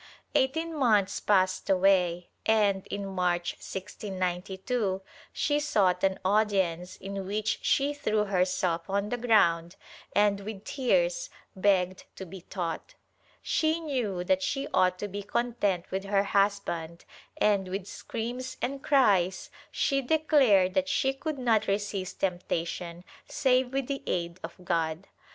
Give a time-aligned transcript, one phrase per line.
[0.33, 4.99] Eighteen months passed away and, in March, 1692,
[5.31, 9.75] she sought an audience in which she threw herself on the ground
[10.15, 12.95] and with tears begged to be taught;
[13.43, 17.05] she knew that she ought to be content with her husband
[17.37, 23.85] and, with screams and cries she declared that she could not resist temptation save with
[23.85, 25.05] the aid of God.